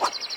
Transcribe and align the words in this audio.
you 0.00 0.31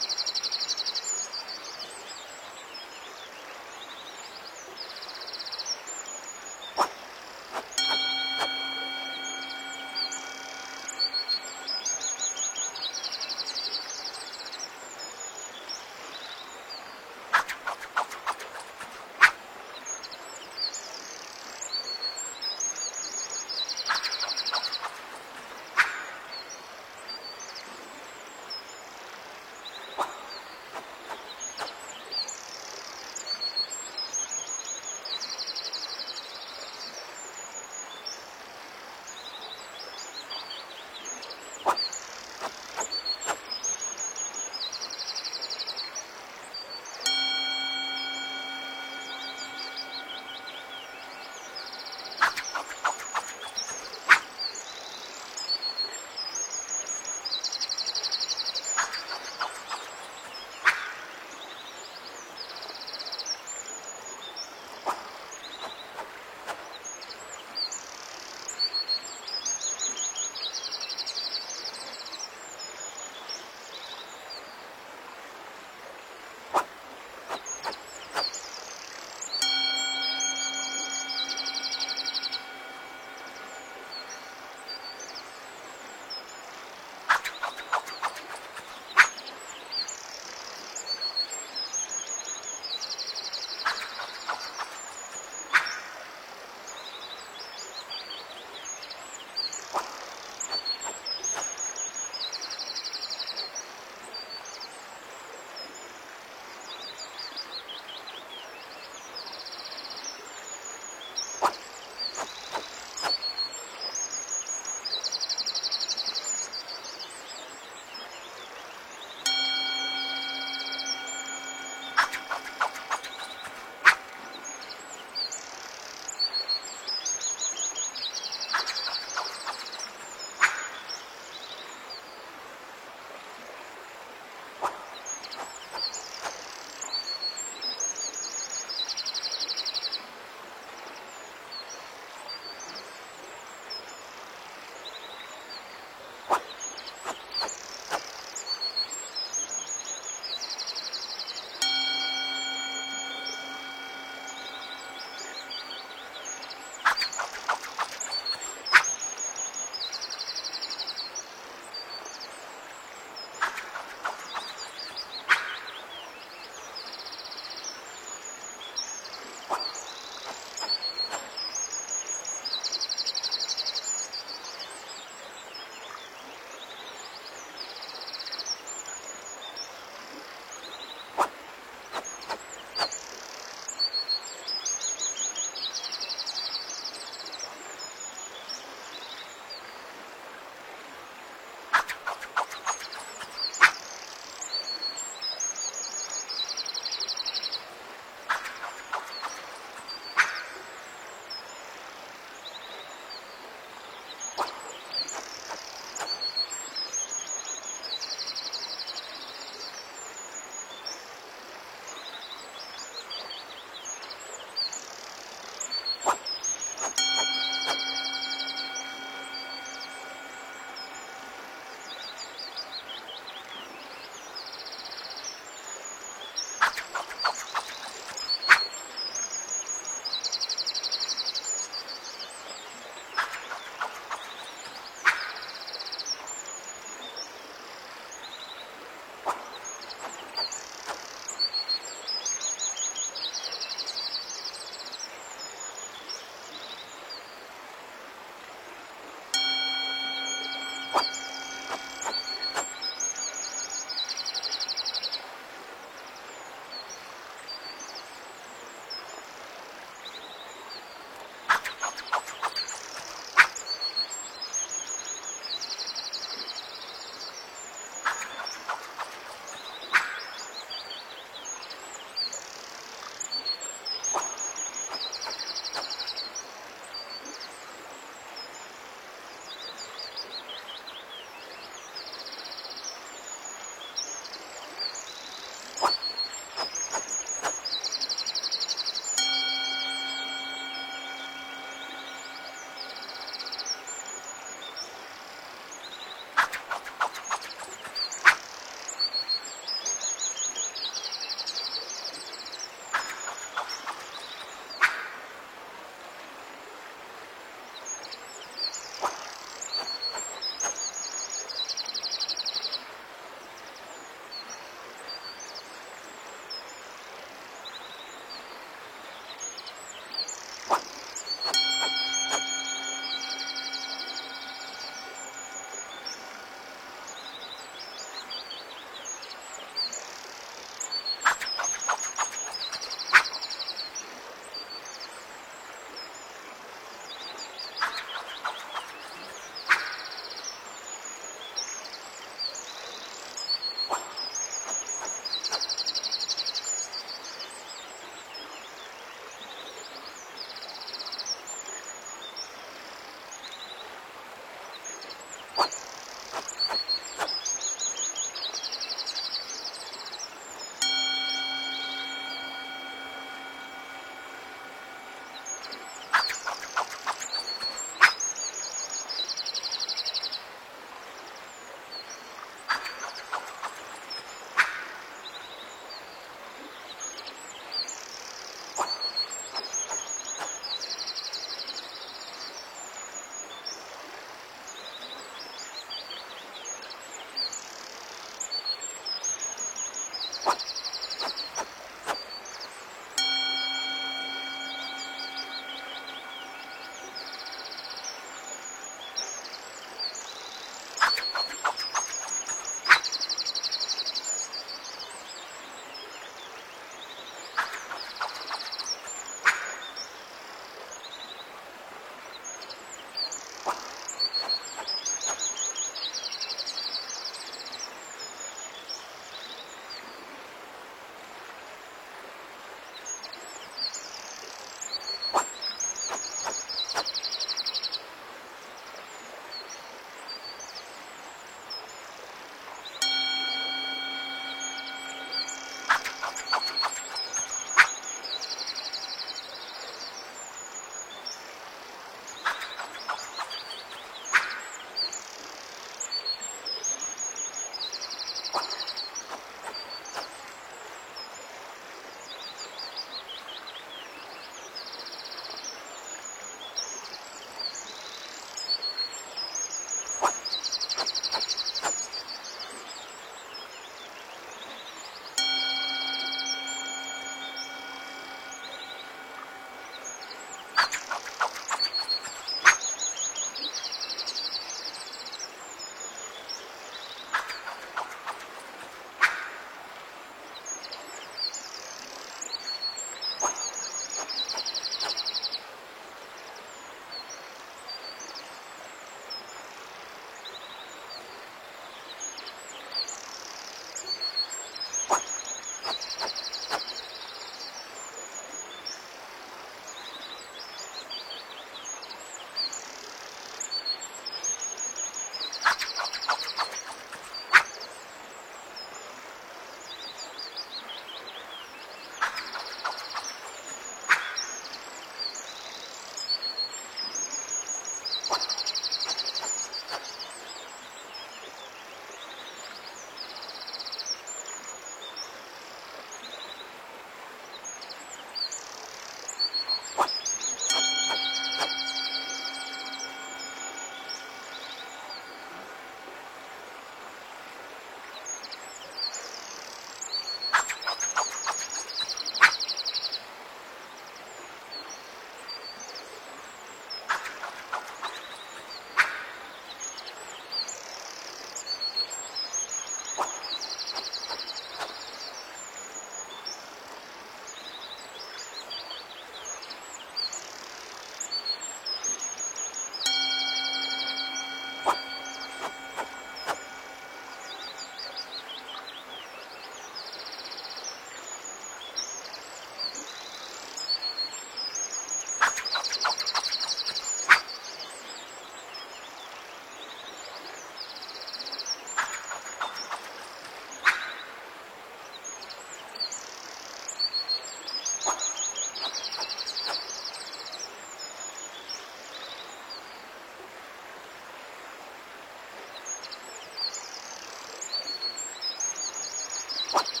you 599.73 599.79